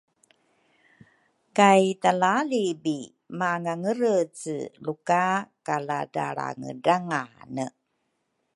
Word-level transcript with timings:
Kay 1.57 1.83
talaalibi 2.01 2.99
mangangerece 3.39 4.55
luka 4.85 5.23
kaladralrangedrangane 5.65 7.65